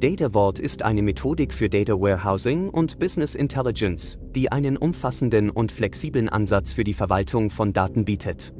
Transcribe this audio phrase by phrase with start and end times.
[0.00, 5.72] Data Vault ist eine Methodik für Data Warehousing und Business Intelligence, die einen umfassenden und
[5.72, 8.54] flexiblen Ansatz für die Verwaltung von Daten bietet.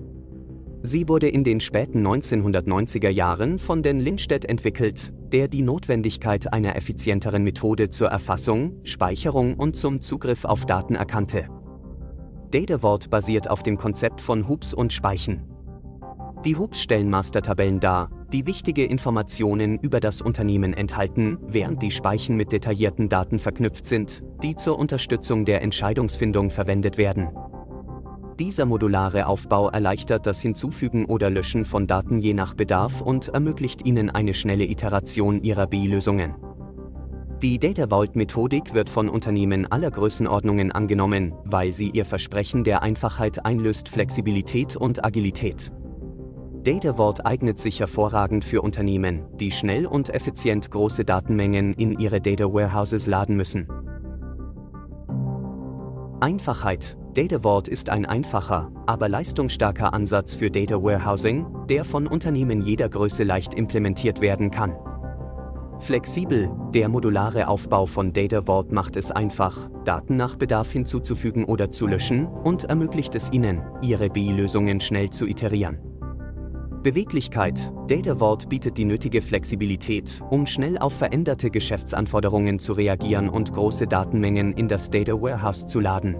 [0.82, 6.76] Sie wurde in den späten 1990er Jahren von den Lindstedt entwickelt, der die Notwendigkeit einer
[6.76, 11.46] effizienteren Methode zur Erfassung, Speicherung und zum Zugriff auf Daten erkannte.
[12.50, 15.42] Data Vault basiert auf dem Konzept von Hubs und Speichen.
[16.44, 22.36] Die Hubs stellen Mastertabellen dar, die wichtige Informationen über das Unternehmen enthalten, während die Speichen
[22.36, 27.30] mit detaillierten Daten verknüpft sind, die zur Unterstützung der Entscheidungsfindung verwendet werden.
[28.38, 33.84] Dieser modulare Aufbau erleichtert das Hinzufügen oder Löschen von Daten je nach Bedarf und ermöglicht
[33.84, 36.34] Ihnen eine schnelle Iteration Ihrer BI-Lösungen.
[37.42, 43.46] Die Data Vault-Methodik wird von Unternehmen aller Größenordnungen angenommen, weil sie ihr Versprechen der Einfachheit
[43.46, 45.72] einlöst Flexibilität und Agilität.
[46.62, 52.20] Data Vault eignet sich hervorragend für Unternehmen, die schnell und effizient große Datenmengen in ihre
[52.20, 53.66] Data Warehouses laden müssen.
[56.20, 62.60] Einfachheit Data Vault ist ein einfacher, aber leistungsstarker Ansatz für Data Warehousing, der von Unternehmen
[62.60, 64.76] jeder Größe leicht implementiert werden kann.
[65.78, 71.70] Flexibel, der modulare Aufbau von Data Vault macht es einfach, Daten nach Bedarf hinzuzufügen oder
[71.70, 75.89] zu löschen und ermöglicht es Ihnen, Ihre BI-Lösungen schnell zu iterieren.
[76.82, 77.72] Beweglichkeit.
[77.88, 83.86] Data Vault bietet die nötige Flexibilität, um schnell auf veränderte Geschäftsanforderungen zu reagieren und große
[83.86, 86.16] Datenmengen in das Data Warehouse zu laden.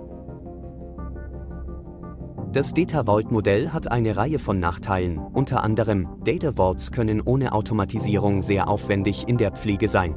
[2.53, 7.53] Das Data Vault Modell hat eine Reihe von Nachteilen, unter anderem, Data Vaults können ohne
[7.53, 10.16] Automatisierung sehr aufwendig in der Pflege sein.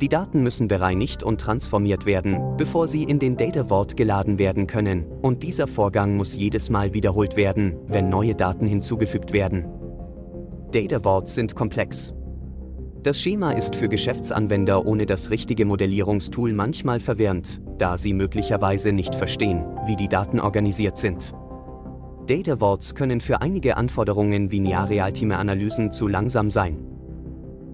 [0.00, 4.68] Die Daten müssen bereinigt und transformiert werden, bevor sie in den Data Vault geladen werden
[4.68, 9.64] können, und dieser Vorgang muss jedes Mal wiederholt werden, wenn neue Daten hinzugefügt werden.
[10.70, 12.14] Data Vaults sind komplex.
[13.02, 19.16] Das Schema ist für Geschäftsanwender ohne das richtige Modellierungstool manchmal verwirrend, da sie möglicherweise nicht
[19.16, 21.34] verstehen, wie die Daten organisiert sind.
[22.26, 26.84] Data Vaults können für einige Anforderungen wie Linear-Realtime-Analysen zu langsam sein.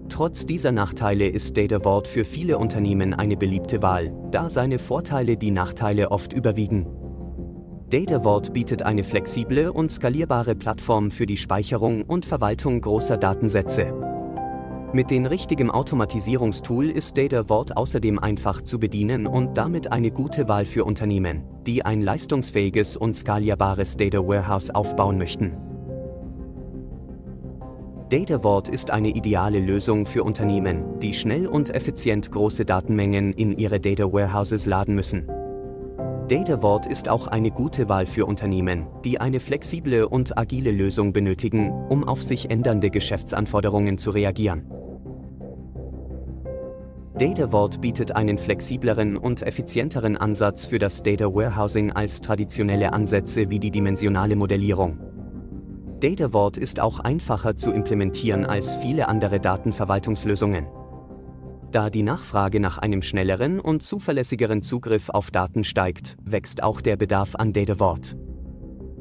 [0.09, 5.35] Trotz dieser Nachteile ist Data Vault für viele Unternehmen eine beliebte Wahl, da seine Vorteile
[5.35, 6.87] die Nachteile oft überwiegen.
[7.89, 13.93] Data Vault bietet eine flexible und skalierbare Plattform für die Speicherung und Verwaltung großer Datensätze.
[14.93, 20.47] Mit dem richtigen Automatisierungstool ist Data Vault außerdem einfach zu bedienen und damit eine gute
[20.47, 25.74] Wahl für Unternehmen, die ein leistungsfähiges und skalierbares Data Warehouse aufbauen möchten.
[28.09, 33.57] Data Vault ist eine ideale Lösung für Unternehmen, die schnell und effizient große Datenmengen in
[33.57, 35.27] ihre Data Warehouses laden müssen.
[36.27, 41.13] Data Vault ist auch eine gute Wahl für Unternehmen, die eine flexible und agile Lösung
[41.13, 44.69] benötigen, um auf sich ändernde Geschäftsanforderungen zu reagieren.
[47.17, 53.49] Data Vault bietet einen flexibleren und effizienteren Ansatz für das Data Warehousing als traditionelle Ansätze
[53.49, 54.99] wie die dimensionale Modellierung.
[55.99, 60.67] Data Vault ist auch einfacher zu implementieren als viele andere Datenverwaltungslösungen.
[61.71, 66.97] Da die Nachfrage nach einem schnelleren und zuverlässigeren Zugriff auf Daten steigt, wächst auch der
[66.97, 68.17] Bedarf an Data Vault.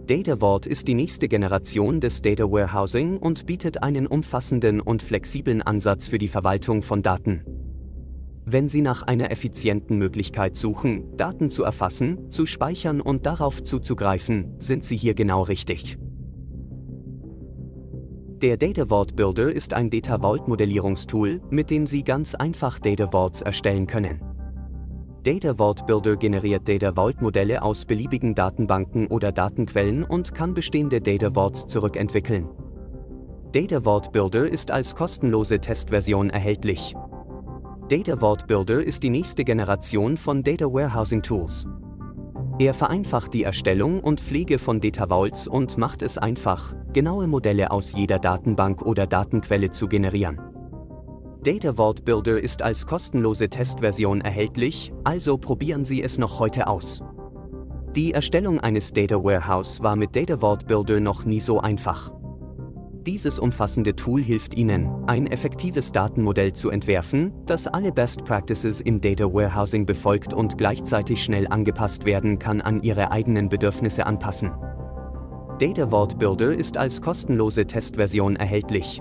[0.06, 5.62] Data Vault ist die nächste Generation des Data Warehousing und bietet einen umfassenden und flexiblen
[5.62, 7.42] Ansatz für die Verwaltung von Daten.
[8.44, 14.54] Wenn Sie nach einer effizienten Möglichkeit suchen, Daten zu erfassen, zu speichern und darauf zuzugreifen,
[14.58, 15.98] sind Sie hier genau richtig.
[18.44, 23.10] Der Data Vault Builder ist ein Data Vault Modellierungstool, mit dem Sie ganz einfach Data
[23.10, 24.20] Vaults erstellen können.
[25.22, 31.00] Data Vault Builder generiert Data Vault Modelle aus beliebigen Datenbanken oder Datenquellen und kann bestehende
[31.00, 32.46] Data Vaults zurückentwickeln.
[33.52, 36.94] Data Vault Builder ist als kostenlose Testversion erhältlich.
[37.88, 41.66] Data Vault Builder ist die nächste Generation von Data Warehousing Tools.
[42.58, 47.70] Er vereinfacht die Erstellung und Pflege von Data Vaults und macht es einfach, genaue Modelle
[47.70, 50.40] aus jeder Datenbank oder Datenquelle zu generieren.
[51.42, 57.02] Data Vault Builder ist als kostenlose Testversion erhältlich, also probieren Sie es noch heute aus.
[57.94, 62.10] Die Erstellung eines Data Warehouse war mit Data Vault Builder noch nie so einfach.
[63.06, 69.02] Dieses umfassende Tool hilft Ihnen, ein effektives Datenmodell zu entwerfen, das alle Best Practices im
[69.02, 74.52] Data Warehousing befolgt und gleichzeitig schnell angepasst werden kann an Ihre eigenen Bedürfnisse anpassen.
[75.58, 79.00] Data Vault Builder ist als kostenlose Testversion erhältlich